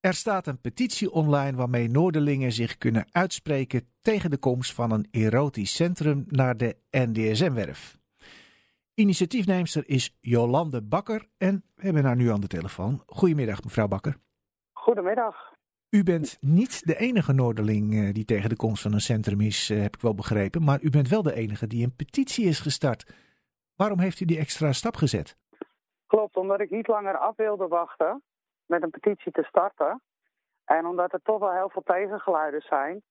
Er 0.00 0.14
staat 0.14 0.46
een 0.46 0.60
petitie 0.60 1.10
online 1.10 1.56
waarmee 1.56 1.88
Noorderlingen 1.88 2.52
zich 2.52 2.78
kunnen 2.78 3.06
uitspreken 3.12 3.88
tegen 4.02 4.30
de 4.30 4.38
komst 4.38 4.74
van 4.74 4.90
een 4.90 5.08
erotisch 5.10 5.74
centrum 5.74 6.24
naar 6.28 6.56
de 6.56 6.76
NDSM-werf. 6.90 7.98
Initiatiefneemster 8.94 9.88
is 9.88 10.16
Jolande 10.20 10.82
Bakker 10.82 11.28
en 11.38 11.64
we 11.74 11.82
hebben 11.82 12.04
haar 12.04 12.16
nu 12.16 12.30
aan 12.30 12.40
de 12.40 12.46
telefoon. 12.46 13.02
Goedemiddag, 13.06 13.64
mevrouw 13.64 13.88
Bakker. 13.88 14.16
Goedemiddag. 14.72 15.54
U 15.90 16.02
bent 16.02 16.36
niet 16.40 16.86
de 16.86 16.96
enige 16.96 17.32
Noorderling 17.32 17.94
eh, 17.94 18.12
die 18.12 18.24
tegen 18.24 18.48
de 18.48 18.56
komst 18.56 18.82
van 18.82 18.92
een 18.92 19.00
centrum 19.00 19.40
is, 19.40 19.70
eh, 19.70 19.80
heb 19.80 19.94
ik 19.94 20.00
wel 20.00 20.14
begrepen. 20.14 20.64
Maar 20.64 20.80
u 20.82 20.90
bent 20.90 21.08
wel 21.08 21.22
de 21.22 21.34
enige 21.34 21.66
die 21.66 21.84
een 21.84 21.96
petitie 21.96 22.44
is 22.44 22.60
gestart. 22.60 23.14
Waarom 23.76 23.98
heeft 23.98 24.20
u 24.20 24.24
die 24.24 24.38
extra 24.38 24.72
stap 24.72 24.96
gezet? 24.96 25.36
Klopt, 26.06 26.36
omdat 26.36 26.60
ik 26.60 26.70
niet 26.70 26.88
langer 26.88 27.18
af 27.18 27.36
wilde 27.36 27.68
wachten 27.68 28.22
met 28.70 28.82
een 28.82 28.90
petitie 28.90 29.32
te 29.32 29.42
starten. 29.42 30.00
En 30.64 30.86
omdat 30.86 31.12
er 31.12 31.22
toch 31.22 31.38
wel 31.38 31.52
heel 31.52 31.70
veel 31.70 31.82
tegengeluiden 31.82 32.60
zijn. 32.60 33.02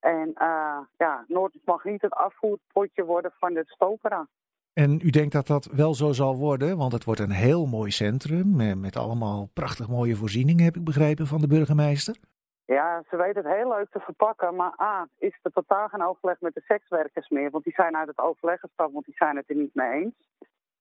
En 0.00 0.28
uh, 0.28 0.78
ja, 0.96 1.24
Noord 1.26 1.58
mag 1.64 1.84
niet 1.84 2.02
het 2.02 2.12
afvoerpotje 2.12 3.04
worden 3.04 3.32
van 3.38 3.54
dit 3.54 3.68
stopera. 3.68 4.26
En 4.72 5.00
u 5.02 5.10
denkt 5.10 5.32
dat 5.32 5.46
dat 5.46 5.64
wel 5.64 5.94
zo 5.94 6.12
zal 6.12 6.36
worden, 6.36 6.76
want 6.76 6.92
het 6.92 7.04
wordt 7.04 7.20
een 7.20 7.30
heel 7.30 7.66
mooi 7.66 7.90
centrum 7.90 8.80
met 8.80 8.96
allemaal 8.96 9.48
prachtig 9.52 9.88
mooie 9.88 10.16
voorzieningen, 10.16 10.64
heb 10.64 10.76
ik 10.76 10.84
begrepen 10.84 11.26
van 11.26 11.40
de 11.40 11.46
burgemeester. 11.46 12.16
Ja, 12.64 13.02
ze 13.10 13.16
weten 13.16 13.44
het 13.44 13.54
heel 13.54 13.68
leuk 13.68 13.90
te 13.90 14.00
verpakken, 14.00 14.54
maar 14.54 14.80
A, 14.80 15.08
is 15.18 15.38
er 15.42 15.52
totaal 15.52 15.88
geen 15.88 16.02
overleg 16.02 16.40
met 16.40 16.54
de 16.54 16.62
sekswerkers 16.64 17.28
meer, 17.28 17.50
want 17.50 17.64
die 17.64 17.72
zijn 17.72 17.96
uit 17.96 18.08
het 18.08 18.18
overleg 18.18 18.60
gestapt, 18.60 18.92
want 18.92 19.04
die 19.04 19.16
zijn 19.16 19.36
het 19.36 19.50
er 19.50 19.56
niet 19.56 19.74
mee 19.74 20.02
eens. 20.02 20.14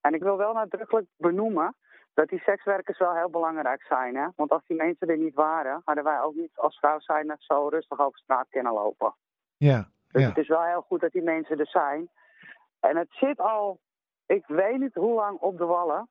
En 0.01 0.13
ik 0.13 0.21
wil 0.21 0.37
wel 0.37 0.53
nadrukkelijk 0.53 1.07
benoemen 1.17 1.75
dat 2.13 2.29
die 2.29 2.39
sekswerkers 2.39 2.97
wel 2.97 3.15
heel 3.15 3.29
belangrijk 3.29 3.83
zijn. 3.83 4.15
Hè? 4.15 4.27
Want 4.35 4.51
als 4.51 4.65
die 4.67 4.77
mensen 4.77 5.07
er 5.07 5.17
niet 5.17 5.33
waren, 5.33 5.81
hadden 5.85 6.03
wij 6.03 6.21
ook 6.21 6.35
niet 6.35 6.57
als 6.57 6.77
vrouw 6.77 6.99
zijn 6.99 7.35
zo 7.37 7.67
rustig 7.67 7.99
over 7.99 8.19
straat 8.19 8.47
kunnen 8.49 8.73
lopen. 8.73 9.15
Ja, 9.57 9.87
dus 10.11 10.21
ja. 10.21 10.27
het 10.27 10.37
is 10.37 10.47
wel 10.47 10.63
heel 10.63 10.81
goed 10.81 11.01
dat 11.01 11.11
die 11.11 11.21
mensen 11.21 11.59
er 11.59 11.67
zijn. 11.67 12.09
En 12.79 12.97
het 12.97 13.11
zit 13.11 13.39
al, 13.39 13.79
ik 14.25 14.47
weet 14.47 14.79
niet 14.79 14.93
hoe 14.93 15.13
lang 15.13 15.39
op 15.39 15.57
de 15.57 15.65
wallen. 15.65 16.09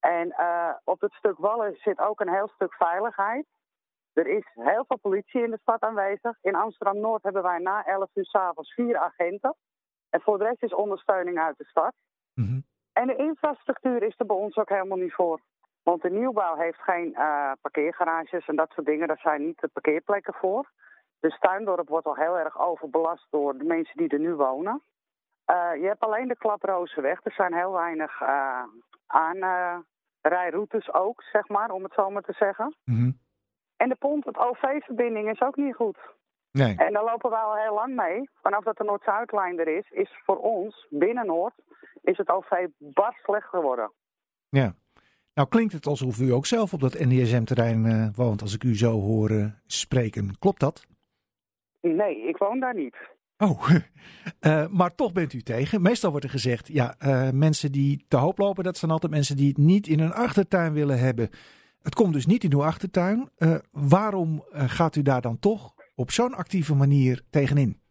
En 0.00 0.26
uh, 0.26 0.74
op 0.84 1.00
het 1.00 1.12
stuk 1.12 1.38
wallen 1.38 1.76
zit 1.76 1.98
ook 1.98 2.20
een 2.20 2.32
heel 2.32 2.48
stuk 2.48 2.74
veiligheid. 2.74 3.46
Er 4.12 4.26
is 4.26 4.44
heel 4.54 4.84
veel 4.86 4.98
politie 4.98 5.42
in 5.42 5.50
de 5.50 5.58
stad 5.60 5.80
aanwezig. 5.80 6.38
In 6.40 6.54
Amsterdam-Noord 6.54 7.22
hebben 7.22 7.42
wij 7.42 7.58
na 7.58 7.84
11 7.84 8.10
uur 8.14 8.24
s'avonds 8.24 8.74
vier 8.74 8.98
agenten. 8.98 9.54
En 10.10 10.20
voor 10.20 10.38
de 10.38 10.44
rest 10.44 10.62
is 10.62 10.74
ondersteuning 10.74 11.38
uit 11.38 11.58
de 11.58 11.64
stad. 11.64 11.94
Mm 12.34 12.44
-hmm. 12.44 12.64
En 12.94 13.06
de 13.06 13.16
infrastructuur 13.16 14.02
is 14.02 14.14
er 14.18 14.26
bij 14.26 14.36
ons 14.36 14.56
ook 14.56 14.68
helemaal 14.68 14.98
niet 14.98 15.14
voor. 15.14 15.40
Want 15.82 16.02
de 16.02 16.10
nieuwbouw 16.10 16.56
heeft 16.56 16.82
geen 16.82 17.08
uh, 17.08 17.52
parkeergarages 17.60 18.46
en 18.46 18.56
dat 18.56 18.70
soort 18.70 18.86
dingen. 18.86 19.08
Daar 19.08 19.18
zijn 19.18 19.44
niet 19.44 19.60
de 19.60 19.68
parkeerplekken 19.68 20.34
voor. 20.34 20.70
Dus 21.20 21.38
Tuindorp 21.38 21.88
wordt 21.88 22.06
al 22.06 22.16
heel 22.16 22.38
erg 22.38 22.60
overbelast 22.60 23.26
door 23.30 23.58
de 23.58 23.64
mensen 23.64 23.96
die 23.96 24.08
er 24.08 24.18
nu 24.18 24.34
wonen. 24.34 24.82
Uh, 25.50 25.80
je 25.80 25.86
hebt 25.86 26.00
alleen 26.00 26.28
de 26.28 26.36
Klaprozenweg. 26.36 27.20
Er 27.22 27.32
zijn 27.32 27.54
heel 27.54 27.72
weinig 27.72 28.20
uh, 28.20 28.62
aanrijroutes 29.06 30.92
ook, 30.92 31.22
zeg 31.22 31.48
maar, 31.48 31.70
om 31.70 31.82
het 31.82 31.92
zo 31.92 32.10
maar 32.10 32.22
te 32.22 32.32
zeggen. 32.32 32.76
Mm 32.84 32.96
-hmm. 32.96 33.18
En 33.76 33.88
de 33.88 33.96
pont, 33.96 34.24
het 34.24 34.36
OV-verbinding 34.36 35.30
is 35.30 35.40
ook 35.40 35.56
niet 35.56 35.74
goed. 35.74 35.98
Nee. 36.50 36.76
En 36.76 36.92
daar 36.92 37.04
lopen 37.04 37.30
we 37.30 37.36
al 37.36 37.56
heel 37.56 37.74
lang 37.74 37.94
mee. 37.94 38.30
Vanaf 38.42 38.64
dat 38.64 38.76
de 38.76 38.84
Noord-Zuidlijn 38.84 39.58
er 39.58 39.68
is, 39.68 39.90
is 39.90 40.20
voor 40.24 40.38
ons, 40.38 40.86
binnen 40.90 41.26
Noord, 41.26 41.54
is 42.04 42.16
het 42.16 42.28
OV 42.28 42.66
bar 42.78 43.18
slecht 43.22 43.48
geworden. 43.48 43.92
Ja. 44.48 44.74
Nou 45.34 45.48
klinkt 45.48 45.72
het 45.72 45.86
alsof 45.86 46.20
u 46.20 46.32
ook 46.32 46.46
zelf 46.46 46.72
op 46.72 46.80
dat 46.80 46.98
NDSM-terrein 46.98 47.84
uh, 47.84 48.08
woont, 48.14 48.42
als 48.42 48.54
ik 48.54 48.64
u 48.64 48.76
zo 48.76 49.00
hoor 49.00 49.30
uh, 49.30 49.46
spreken. 49.66 50.38
Klopt 50.38 50.60
dat? 50.60 50.86
Nee, 51.80 52.28
ik 52.28 52.36
woon 52.36 52.60
daar 52.60 52.74
niet. 52.74 52.96
Oh, 53.38 53.68
uh, 54.40 54.66
maar 54.78 54.94
toch 54.94 55.12
bent 55.12 55.32
u 55.32 55.40
tegen. 55.40 55.82
Meestal 55.82 56.10
wordt 56.10 56.24
er 56.24 56.30
gezegd, 56.30 56.68
ja, 56.68 56.94
mensen 57.32 57.72
die 57.72 58.04
te 58.08 58.16
hoop 58.16 58.38
lopen, 58.38 58.64
dat 58.64 58.76
zijn 58.76 58.90
altijd 58.90 59.12
mensen 59.12 59.36
die 59.36 59.48
het 59.48 59.58
niet 59.58 59.86
in 59.86 60.00
hun 60.00 60.12
achtertuin 60.12 60.72
willen 60.72 60.98
hebben. 60.98 61.30
Het 61.82 61.94
komt 61.94 62.12
dus 62.12 62.26
niet 62.26 62.44
in 62.44 62.52
uw 62.52 62.64
achtertuin. 62.64 63.30
waarom 63.70 64.44
gaat 64.52 64.96
u 64.96 65.02
daar 65.02 65.20
dan 65.20 65.38
toch 65.38 65.74
op 65.94 66.10
zo'n 66.10 66.34
actieve 66.34 66.74
manier 66.74 67.22
tegenin? 67.30 67.83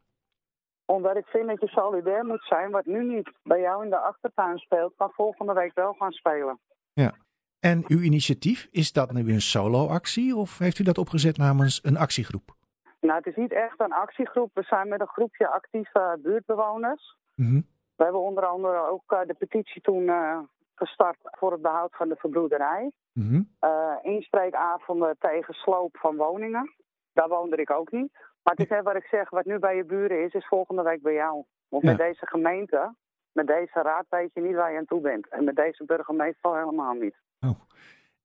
Omdat 0.85 1.17
ik 1.17 1.25
vind 1.25 1.47
dat 1.47 1.61
je 1.61 1.67
solidair 1.67 2.25
moet 2.25 2.43
zijn. 2.43 2.71
Wat 2.71 2.85
nu 2.85 3.03
niet 3.03 3.31
bij 3.43 3.59
jou 3.59 3.83
in 3.83 3.89
de 3.89 3.97
achtertuin 3.97 4.57
speelt, 4.57 4.93
kan 4.97 5.11
volgende 5.11 5.53
week 5.53 5.71
wel 5.73 5.93
gaan 5.93 6.11
spelen. 6.11 6.59
Ja. 6.93 7.11
En 7.59 7.83
uw 7.87 7.99
initiatief, 7.99 8.67
is 8.71 8.91
dat 8.91 9.11
nu 9.11 9.33
een 9.33 9.41
solo-actie 9.41 10.35
of 10.35 10.57
heeft 10.57 10.79
u 10.79 10.83
dat 10.83 10.97
opgezet 10.97 11.37
namens 11.37 11.79
een 11.83 11.97
actiegroep? 11.97 12.55
Nou, 12.99 13.17
het 13.17 13.25
is 13.25 13.35
niet 13.35 13.51
echt 13.51 13.79
een 13.79 13.93
actiegroep. 13.93 14.49
We 14.53 14.63
zijn 14.63 14.87
met 14.87 15.01
een 15.01 15.07
groepje 15.07 15.47
actieve 15.47 16.19
buurtbewoners. 16.21 17.17
Mm 17.35 17.45
-hmm. 17.45 17.65
We 17.95 18.03
hebben 18.03 18.21
onder 18.21 18.45
andere 18.45 18.89
ook 18.89 19.11
uh, 19.11 19.19
de 19.27 19.33
petitie 19.33 19.81
toen 19.81 20.03
uh, 20.03 20.39
gestart 20.75 21.17
voor 21.21 21.51
het 21.51 21.61
behoud 21.61 21.95
van 21.95 22.09
de 22.09 22.15
verbroederij. 22.15 22.91
Mm 23.13 23.27
-hmm. 23.27 23.49
uh, 23.61 23.95
inspreekavonden 24.01 25.15
tegen 25.19 25.53
sloop 25.53 25.97
van 25.97 26.15
woningen. 26.15 26.73
Daar 27.13 27.29
woonde 27.29 27.55
ik 27.55 27.71
ook 27.71 27.91
niet. 27.91 28.11
Maar 28.43 28.53
het 28.53 28.59
is 28.63 28.69
net 28.69 28.83
wat 28.83 28.95
ik 28.95 29.05
zeg, 29.11 29.29
wat 29.29 29.45
nu 29.45 29.59
bij 29.59 29.75
je 29.75 29.85
buren 29.85 30.23
is, 30.23 30.33
is 30.33 30.47
volgende 30.47 30.81
week 30.83 31.01
bij 31.01 31.13
jou. 31.13 31.43
Want 31.69 31.83
Ja. 31.83 31.89
met 31.89 31.97
deze 31.99 32.25
gemeente, 32.27 32.95
met 33.31 33.47
deze 33.47 33.81
raad 33.81 34.05
weet 34.09 34.33
je 34.33 34.41
niet 34.41 34.55
waar 34.55 34.71
je 34.71 34.77
aan 34.77 34.85
toe 34.85 35.01
bent. 35.01 35.27
En 35.29 35.43
met 35.43 35.55
deze 35.55 35.85
burgemeester 35.85 36.49
al 36.49 36.55
helemaal 36.57 36.93
niet. 36.93 37.15
Oh. 37.41 37.59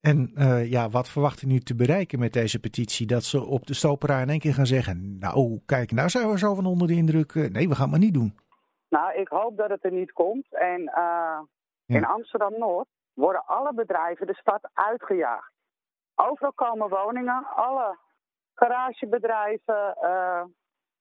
En 0.01 0.31
uh, 0.35 0.71
ja, 0.71 0.89
wat 0.89 1.09
verwacht 1.09 1.43
u 1.43 1.47
nu 1.47 1.59
te 1.61 1.75
bereiken 1.75 2.19
met 2.19 2.33
deze 2.33 2.61
petitie? 2.61 3.07
Dat 3.07 3.23
ze 3.25 3.45
op 3.47 3.67
de 3.67 3.75
stopera 3.75 4.21
in 4.21 4.29
één 4.29 4.39
keer 4.39 4.55
gaan 4.55 4.67
zeggen, 4.67 5.19
nou 5.19 5.61
kijk, 5.67 5.91
nou 5.93 6.09
zijn 6.09 6.31
we 6.31 6.39
zo 6.39 6.55
van 6.55 6.67
onder 6.67 6.87
de 6.89 6.95
indruk. 6.95 7.35
Uh, 7.35 7.51
nee, 7.51 7.69
we 7.69 7.75
gaan 7.75 7.83
het 7.83 7.91
maar 7.91 8.01
niet 8.07 8.15
doen. 8.15 8.39
Nou, 8.89 9.15
ik 9.21 9.29
hoop 9.29 9.57
dat 9.57 9.71
het 9.71 9.85
er 9.85 9.93
niet 9.93 10.13
komt. 10.13 10.47
En 10.55 10.81
uh, 10.81 11.39
Ja. 11.85 11.97
in 11.97 12.05
Amsterdam-Noord 12.05 12.89
worden 13.15 13.47
alle 13.47 13.75
bedrijven 13.75 14.27
de 14.27 14.35
stad 14.35 14.69
uitgejaagd. 14.73 15.53
Overal 16.15 16.53
komen 16.53 16.89
woningen, 16.89 17.47
alle 17.55 17.99
garagebedrijven, 18.59 19.97
uh, 20.03 20.45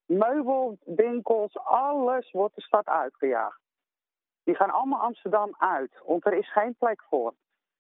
meubelwinkels, 0.06 1.58
alles 1.58 2.32
wordt 2.32 2.56
de 2.56 2.62
stad 2.62 2.86
uitgejaagd. 2.86 3.60
Die 4.44 4.56
gaan 4.56 4.70
allemaal 4.70 5.00
Amsterdam 5.00 5.56
uit, 5.58 6.02
want 6.06 6.26
er 6.26 6.34
is 6.34 6.52
geen 6.52 6.76
plek 6.76 7.04
voor. 7.10 7.34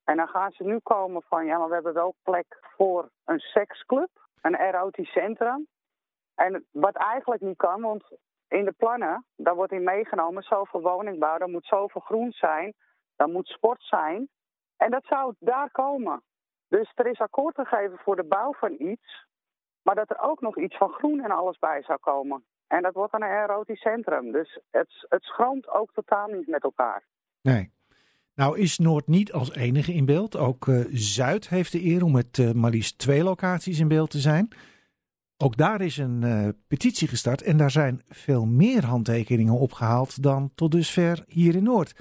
En 0.03 0.17
dan 0.17 0.27
gaan 0.27 0.51
ze 0.51 0.63
nu 0.63 0.79
komen 0.79 1.21
van, 1.21 1.45
ja, 1.45 1.57
maar 1.57 1.67
we 1.67 1.73
hebben 1.73 1.93
wel 1.93 2.15
plek 2.23 2.59
voor 2.61 3.09
een 3.25 3.39
seksclub, 3.39 4.09
een 4.41 4.55
erotisch 4.55 5.11
centrum. 5.11 5.67
En 6.35 6.65
wat 6.71 6.95
eigenlijk 6.95 7.41
niet 7.41 7.57
kan, 7.57 7.81
want 7.81 8.03
in 8.47 8.65
de 8.65 8.71
plannen, 8.71 9.25
daar 9.35 9.55
wordt 9.55 9.71
in 9.71 9.83
meegenomen 9.83 10.43
zoveel 10.43 10.81
woningbouw, 10.81 11.37
er 11.37 11.49
moet 11.49 11.65
zoveel 11.65 12.01
groen 12.01 12.31
zijn, 12.31 12.73
er 13.15 13.29
moet 13.29 13.47
sport 13.47 13.83
zijn. 13.83 14.29
En 14.77 14.91
dat 14.91 15.05
zou 15.05 15.33
daar 15.39 15.71
komen. 15.71 16.23
Dus 16.67 16.91
er 16.95 17.07
is 17.07 17.19
akkoord 17.19 17.55
gegeven 17.55 17.97
voor 17.97 18.15
de 18.15 18.23
bouw 18.23 18.53
van 18.53 18.75
iets, 18.77 19.26
maar 19.87 19.95
dat 19.95 20.09
er 20.09 20.19
ook 20.19 20.41
nog 20.41 20.57
iets 20.57 20.77
van 20.77 20.89
groen 20.89 21.23
en 21.23 21.31
alles 21.31 21.59
bij 21.59 21.83
zou 21.85 21.99
komen. 21.99 22.43
En 22.67 22.81
dat 22.81 22.93
wordt 22.93 23.11
dan 23.11 23.21
een 23.21 23.29
erotisch 23.29 23.81
centrum. 23.81 24.31
Dus 24.31 24.59
het, 24.71 25.05
het 25.09 25.23
schroomt 25.23 25.69
ook 25.69 25.91
totaal 25.93 26.27
niet 26.27 26.47
met 26.47 26.63
elkaar. 26.63 27.03
Nee. 27.41 27.71
Nou 28.35 28.59
is 28.59 28.77
Noord 28.77 29.07
niet 29.07 29.31
als 29.31 29.55
enige 29.55 29.93
in 29.93 30.05
beeld. 30.05 30.37
Ook 30.37 30.65
uh, 30.65 30.85
Zuid 30.89 31.49
heeft 31.49 31.71
de 31.71 31.85
eer 31.85 32.03
om 32.03 32.11
met 32.11 32.37
uh, 32.37 32.51
maar 32.51 32.71
liefst 32.71 32.97
twee 32.97 33.23
locaties 33.23 33.79
in 33.79 33.87
beeld 33.87 34.09
te 34.09 34.19
zijn. 34.19 34.47
Ook 35.37 35.57
daar 35.57 35.81
is 35.81 35.97
een 35.97 36.21
uh, 36.21 36.47
petitie 36.67 37.07
gestart 37.07 37.41
en 37.41 37.57
daar 37.57 37.71
zijn 37.71 38.01
veel 38.07 38.45
meer 38.45 38.85
handtekeningen 38.85 39.53
opgehaald 39.53 40.23
dan 40.23 40.51
tot 40.55 40.71
dusver 40.71 41.23
hier 41.27 41.55
in 41.55 41.63
Noord. 41.63 41.95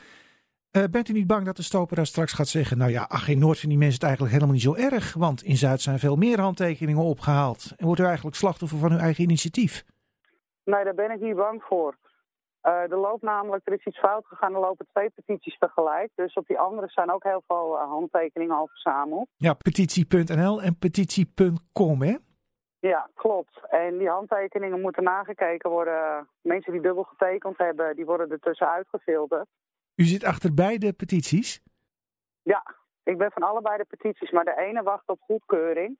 Uh, 0.77 0.85
bent 0.91 1.09
u 1.09 1.13
niet 1.13 1.27
bang 1.27 1.45
dat 1.45 1.57
de 1.57 1.63
Stopera 1.63 2.05
straks 2.05 2.33
gaat 2.33 2.49
zeggen: 2.49 2.79
Nou 2.79 2.91
ja, 2.91 3.07
ach, 3.09 3.29
in 3.29 3.39
Noord 3.39 3.59
vinden 3.59 3.79
die 3.79 3.87
mensen 3.87 4.07
het 4.07 4.09
eigenlijk 4.09 4.33
helemaal 4.35 4.55
niet 4.55 4.63
zo 4.63 4.75
erg, 4.75 5.15
want 5.15 5.43
in 5.43 5.57
Zuid 5.57 5.81
zijn 5.81 5.99
veel 5.99 6.17
meer 6.17 6.41
handtekeningen 6.41 7.03
opgehaald. 7.03 7.73
En 7.77 7.87
wordt 7.87 8.01
u 8.01 8.05
eigenlijk 8.05 8.37
slachtoffer 8.37 8.78
van 8.78 8.93
uw 8.93 8.99
eigen 8.99 9.25
initiatief? 9.25 9.84
Nee, 10.65 10.84
daar 10.84 10.95
ben 10.95 11.11
ik 11.11 11.21
niet 11.21 11.37
bang 11.37 11.63
voor. 11.63 11.97
Uh, 12.63 12.73
er 12.73 12.99
loopt 12.99 13.23
namelijk, 13.23 13.67
er 13.67 13.73
is 13.73 13.84
iets 13.84 13.99
fout 13.99 14.27
gegaan, 14.27 14.55
er 14.55 14.61
lopen 14.61 14.87
twee 14.93 15.11
petities 15.11 15.59
tegelijk. 15.59 16.11
Dus 16.15 16.34
op 16.34 16.47
die 16.47 16.59
andere 16.59 16.89
zijn 16.89 17.13
ook 17.13 17.22
heel 17.22 17.43
veel 17.47 17.75
uh, 17.75 17.89
handtekeningen 17.89 18.57
al 18.57 18.67
verzameld. 18.67 19.29
Ja, 19.37 19.55
petitie.nl 19.55 20.63
en 20.63 20.79
petitie.com, 20.79 22.03
hè? 22.03 22.17
Ja, 22.79 23.11
klopt. 23.15 23.61
En 23.69 23.99
die 23.99 24.09
handtekeningen 24.09 24.81
moeten 24.81 25.03
nagekeken 25.03 25.71
worden. 25.71 26.29
Mensen 26.43 26.72
die 26.72 26.81
dubbel 26.81 27.03
getekend 27.03 27.59
hebben, 27.59 27.97
die 27.97 28.05
worden 28.05 28.31
er 28.31 28.41
tussenuit 28.41 28.87
gefilterd. 28.89 29.47
U 29.97 30.04
zit 30.04 30.25
achter 30.25 30.54
beide 30.54 30.93
petities? 30.93 31.63
Ja, 32.43 32.63
ik 33.03 33.19
ben 33.19 33.31
van 33.31 33.43
allebei 33.43 33.77
de 33.77 33.84
petities, 33.84 34.31
maar 34.31 34.45
de 34.45 34.59
ene 34.59 34.83
wacht 34.83 35.09
op 35.09 35.21
goedkeuring 35.21 35.98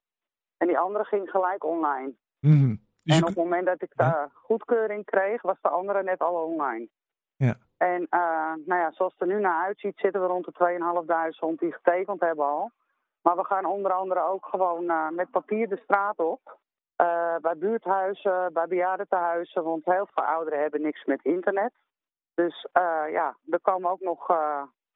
en 0.57 0.67
die 0.67 0.77
andere 0.77 1.03
ging 1.03 1.29
gelijk 1.29 1.63
online. 1.63 2.13
Mm 2.39 2.51
-hmm. 2.51 2.87
dus 3.03 3.15
en 3.15 3.21
op 3.21 3.27
het 3.27 3.37
moment 3.37 3.65
dat 3.65 3.81
ik 3.81 3.91
de 3.95 4.03
ja? 4.03 4.29
goedkeuring 4.33 5.05
kreeg, 5.05 5.41
was 5.41 5.61
de 5.61 5.69
andere 5.69 6.03
net 6.03 6.19
al 6.19 6.33
online. 6.33 6.87
Ja. 7.35 7.57
En 7.77 8.01
uh, 8.01 8.53
nou 8.65 8.81
ja, 8.81 8.91
zoals 8.91 9.11
het 9.17 9.21
er 9.21 9.35
nu 9.35 9.39
naar 9.39 9.65
uitziet, 9.65 9.97
zitten 9.97 10.21
we 10.21 10.27
rond 10.27 10.45
de 10.45 10.79
2.500 11.53 11.59
die 11.59 11.73
getekend 11.73 12.19
hebben 12.19 12.45
al. 12.45 12.71
Maar 13.21 13.35
we 13.35 13.45
gaan 13.45 13.65
onder 13.65 13.91
andere 13.91 14.27
ook 14.27 14.45
gewoon 14.45 14.89
eh, 14.89 15.09
met 15.09 15.29
papier 15.29 15.69
de 15.69 15.79
straat 15.83 16.19
op. 16.19 16.57
Eh, 16.95 17.35
bij 17.41 17.57
buurthuizen, 17.57 18.53
bij 18.53 18.67
bejaardentehuizen, 18.67 19.63
want 19.63 19.85
heel 19.85 20.07
veel 20.13 20.23
ouderen 20.23 20.59
hebben 20.59 20.81
niks 20.81 21.05
met 21.05 21.23
internet. 21.23 21.73
Dus 22.37 22.67
uh, 22.73 23.11
ja, 23.11 23.37
er 23.49 23.59
komen 23.61 23.91
ook 23.91 24.01
nog 24.01 24.31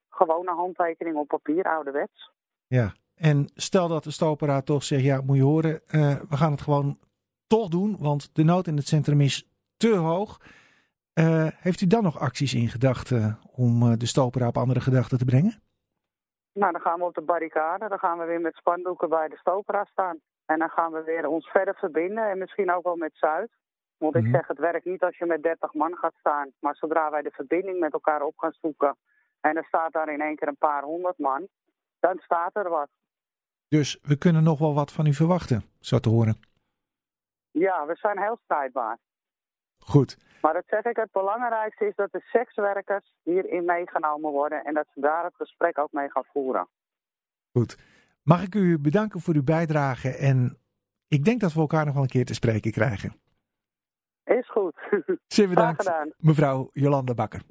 gewone 0.09 0.51
handtekeningen 0.51 1.19
op 1.19 1.27
papier, 1.27 1.63
ouderwets. 1.63 2.31
Ja, 2.67 2.93
en 3.15 3.49
stel 3.55 3.88
dat 3.88 4.03
de 4.03 4.11
stoperaad 4.11 4.65
toch 4.65 4.83
zegt, 4.83 5.03
ja, 5.03 5.21
moet 5.21 5.35
je 5.35 5.43
horen, 5.43 5.81
we 6.29 6.38
gaan 6.38 6.51
het 6.51 6.61
gewoon 6.61 6.97
toch 7.47 7.67
doen, 7.67 7.97
want 7.99 8.35
de 8.35 8.43
nood 8.43 8.67
in 8.67 8.75
het 8.75 8.88
centrum 8.88 9.21
is 9.21 9.49
te 9.77 9.95
hoog. 9.95 10.39
heeft 11.61 11.81
u 11.81 11.88
dan 11.88 12.03
nog 12.03 12.19
acties 12.19 12.53
in 12.53 12.67
gedachten 12.67 13.39
om 13.55 13.97
de 13.97 14.05
stopera 14.05 14.47
op 14.47 14.57
andere 14.57 14.79
gedachten 14.79 15.17
te 15.17 15.25
brengen? 15.25 15.61
Nou, 16.53 16.71
dan 16.71 16.81
gaan 16.81 16.99
we 16.99 17.05
op 17.05 17.13
de 17.13 17.21
barricade. 17.21 17.88
Dan 17.89 17.99
gaan 17.99 18.17
we 18.17 18.25
weer 18.25 18.41
met 18.41 18.55
spandoeken 18.55 19.09
bij 19.09 19.27
de 19.27 19.38
stopera 19.38 19.85
staan. 19.85 20.19
En 20.45 20.59
dan 20.59 20.69
gaan 20.69 20.91
we 20.91 21.03
weer 21.03 21.27
ons 21.27 21.47
verder 21.49 21.75
verbinden. 21.75 22.29
En 22.29 22.38
misschien 22.38 22.71
ook 22.71 22.83
wel 22.83 22.95
met 22.95 23.11
Zuid. 23.13 23.51
Want 24.01 24.15
ik 24.15 24.24
mhm. 24.24 24.31
zeg, 24.31 24.48
het 24.48 24.57
werkt 24.57 24.86
niet 24.86 25.03
als 25.03 25.18
je 25.18 25.25
met 25.25 25.44
30 25.44 25.74
man 25.74 25.95
gaat 25.98 26.13
staan. 26.19 26.51
Maar 26.59 26.75
zodra 26.75 27.09
wij 27.09 27.21
de 27.21 27.31
verbinding 27.31 27.80
met 27.80 27.94
elkaar 27.94 28.21
op 28.21 28.38
gaan 28.38 28.53
zoeken. 28.62 28.98
En 29.42 29.57
er 29.57 29.65
staat 29.65 29.94
daar 29.94 30.13
in 30.13 30.21
één 30.21 30.36
keer 30.36 30.48
een 30.48 30.57
paar 30.57 30.83
honderd 30.83 31.18
man. 31.18 31.48
Dan 32.00 32.18
staat 32.18 32.56
er 32.56 32.69
wat. 32.69 32.89
Dus 33.68 34.00
we 34.01 34.18
kunnen 34.18 34.44
nog 34.44 34.59
wel 34.59 34.74
wat 34.74 34.92
van 34.92 35.06
u 35.06 35.13
verwachten, 35.13 35.63
zo 35.80 36.00
te 36.00 36.09
horen. 36.09 36.36
Ja, 37.51 37.86
we 37.86 37.95
zijn 37.95 38.19
heel 38.19 38.38
strijdbaar. 38.44 38.98
Goed. 39.77 40.18
Maar 40.42 40.53
dat 40.53 40.63
zeg 40.68 40.83
ik, 40.83 40.95
het 40.95 41.12
belangrijkste 41.12 41.86
is 41.86 41.95
dat 41.95 42.12
de 42.12 42.21
sekswerkers 42.21 43.13
hierin 43.24 43.65
meegenomen 43.65 44.31
worden 44.31 44.63
en 44.63 44.74
dat 44.74 44.88
ze 44.94 45.00
daar 45.00 45.24
het 45.24 45.36
gesprek 45.36 45.77
ook 45.77 45.92
mee 45.92 46.09
gaan 46.12 46.25
voeren. 46.33 46.68
Goed. 47.51 47.77
Mag 48.24 48.44
ik 48.44 48.56
u 48.56 48.80
bedanken 48.80 49.19
voor 49.19 49.33
uw 49.33 49.44
bijdrage 49.44 50.09
en 50.09 50.57
ik 51.07 51.24
denk 51.24 51.39
dat 51.42 51.53
we 51.53 51.59
elkaar 51.59 51.86
nog 51.86 51.94
wel 51.94 52.03
een 52.03 52.09
keer 52.09 52.25
te 52.25 52.33
spreken 52.33 52.71
krijgen. 52.71 53.21
Is 54.38 54.50
goed. 54.50 54.74
Zeer 55.28 55.50
bedankt, 55.50 55.92
mevrouw 56.18 56.69
Jolanda 56.74 57.13
Bakker. 57.13 57.42